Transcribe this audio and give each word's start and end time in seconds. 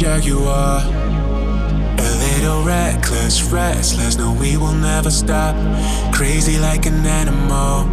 Jaguar. 0.00 0.82
A 1.98 2.10
little 2.18 2.62
reckless, 2.64 3.42
restless. 3.42 4.16
No, 4.16 4.32
we 4.32 4.56
will 4.56 4.74
never 4.74 5.10
stop. 5.10 5.54
Crazy 6.12 6.58
like 6.58 6.86
an 6.86 7.06
animal. 7.06 7.84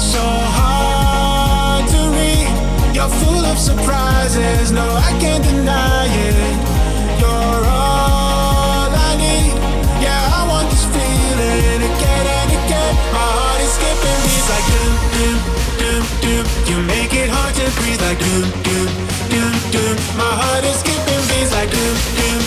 So 0.00 0.20
hard 0.58 1.88
to 1.88 2.00
read. 2.16 2.94
You're 2.94 3.08
full 3.08 3.44
of 3.44 3.58
surprises. 3.58 4.72
No, 4.72 4.82
I 4.82 5.16
can't 5.20 5.44
deny 5.44 6.06
it. 6.06 6.36
You're 7.20 7.64
all 7.64 8.90
I 8.90 9.14
need. 9.16 9.54
Yeah, 10.02 10.38
I 10.38 10.48
want 10.48 10.68
this 10.70 10.84
feeling 10.86 11.82
again 11.90 12.26
and 12.38 12.50
again. 12.58 12.94
My 13.12 13.26
heart 13.36 13.60
is 13.62 13.72
skipping 13.78 14.18
beats 14.24 14.48
like 14.50 14.66
doom, 14.72 14.94
doom, 15.14 15.38
doom. 16.20 16.44
You 16.68 16.76
make 16.86 17.12
it 17.14 17.28
hard 17.28 17.54
to 17.56 17.66
breathe 17.80 18.00
like 18.00 18.18
doom, 18.18 18.46
doom 18.62 19.12
doom, 19.32 19.52
doom. 19.72 19.96
My 20.20 20.28
heart 20.28 20.64
is 20.64 20.76
skipping 20.80 21.22
beats 21.28 21.52
like 21.56 21.70
doom, 21.72 21.96
doom, 22.18 22.40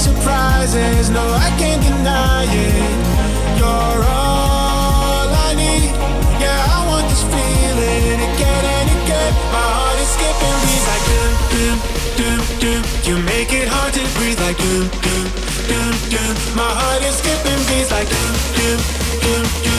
surprises. 0.00 1.10
No, 1.10 1.20
I 1.20 1.50
can't 1.60 1.82
deny 1.82 2.44
it. 2.48 2.90
You're 3.58 4.00
all 4.08 5.28
I 5.48 5.50
need. 5.54 5.92
Yeah, 6.42 6.76
I 6.76 6.78
want 6.88 7.06
this 7.12 7.24
feeling 7.32 8.20
again 8.30 8.64
and 8.76 8.88
again. 8.98 9.32
My 9.54 9.66
heart 9.76 9.98
is 10.04 10.10
skipping 10.16 10.56
beats 10.64 10.86
like 10.90 11.04
doom, 11.10 11.32
doom 11.52 12.00
doom, 12.20 12.40
doom. 12.60 12.82
You 13.04 13.16
make 13.24 13.52
it 13.52 13.68
hard 13.68 13.92
to 13.94 14.04
breathe 14.18 14.40
like 14.40 14.58
doom, 14.58 14.88
doom, 15.04 15.26
doom, 15.68 15.94
doom. 16.12 16.34
My 16.56 16.70
heart 16.80 17.02
is 17.02 17.16
skipping 17.16 17.60
beats 17.68 17.90
like 17.90 18.08
doom, 18.08 18.34
doom, 18.56 18.80
doom, 19.22 19.44
doom. 19.64 19.69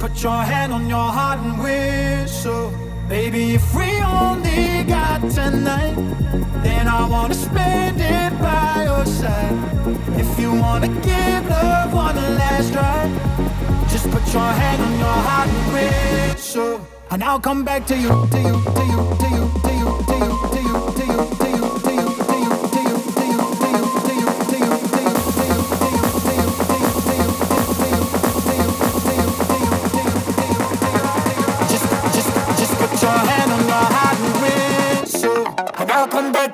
Put 0.00 0.22
your 0.22 0.42
hand 0.42 0.72
on 0.72 0.88
your 0.88 1.12
heart 1.12 1.40
and 1.40 1.62
whistle. 1.62 2.72
Baby, 3.06 3.52
if 3.56 3.74
we 3.74 4.00
only 4.00 4.82
got 4.84 5.20
tonight, 5.30 5.94
then 6.62 6.88
I 6.88 7.06
wanna 7.06 7.34
spend 7.34 8.00
it 8.00 8.32
by 8.40 8.84
your 8.84 9.04
side. 9.04 9.58
If 10.18 10.40
you 10.40 10.54
wanna 10.54 10.88
give 10.88 11.46
love 11.50 11.92
one 11.92 12.16
last 12.16 12.72
try, 12.72 13.10
just 13.90 14.10
put 14.10 14.24
your 14.32 14.50
hand 14.62 14.80
on 14.80 14.98
your 14.98 15.18
heart 15.28 15.48
and 15.50 15.72
whistle. 15.74 16.80
And 17.10 17.22
I'll 17.22 17.38
come 17.38 17.62
back 17.62 17.84
to 17.88 17.94
you, 17.94 18.08
to 18.08 18.38
you, 18.48 18.56
to 18.78 18.84
you, 18.92 19.00
to 19.20 19.28
you, 19.36 19.44
to 19.66 19.72
you, 19.80 19.90
to 20.08 20.14
you, 20.24 20.48
to 20.54 20.60
you. 20.62 20.89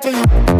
To 0.01 0.11
you. 0.11 0.56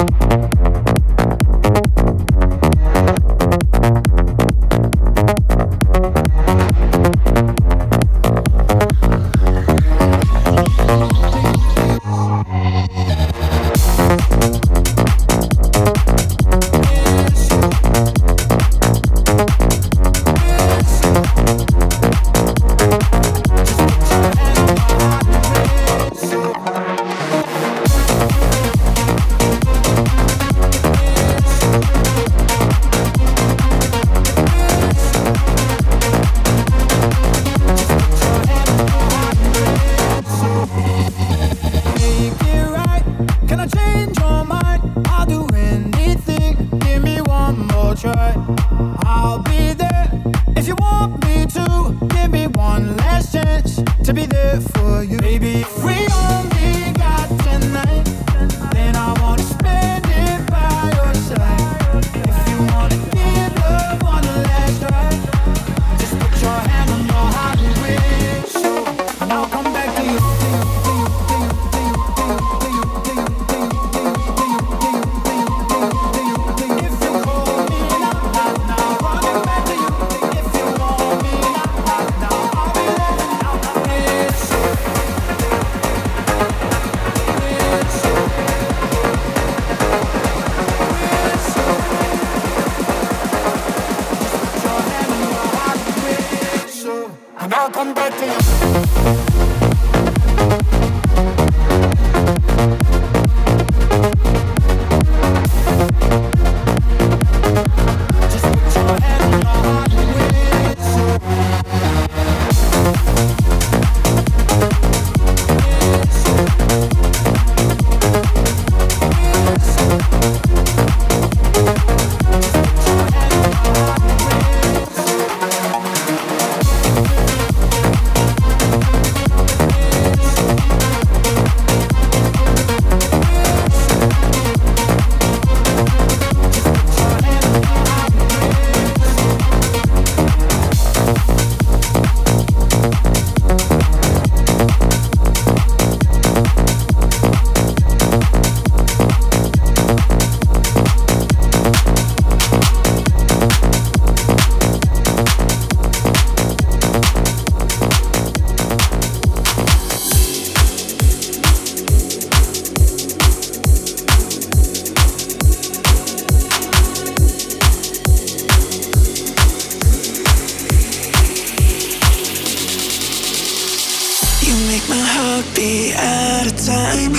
I'll 175.37 175.53
be 175.53 175.93
out 175.93 176.47
of 176.47 176.57
time. 176.65 177.13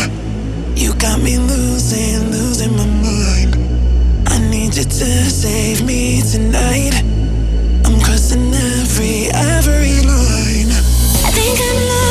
You 0.75 0.93
got 0.95 1.21
me 1.21 1.39
losing, 1.39 2.33
losing 2.33 2.77
my 2.77 2.85
mind. 2.85 3.55
I 4.27 4.41
need 4.51 4.75
you 4.75 4.83
to 4.83 5.31
save 5.31 5.87
me 5.87 6.21
tonight. 6.23 7.01
I'm 7.85 8.01
crossing 8.01 8.53
every, 8.53 9.29
every 9.33 10.03
line. 10.03 10.73
I 11.27 11.31
think 11.31 11.61
I'm 11.63 11.89
lost. 11.89 12.08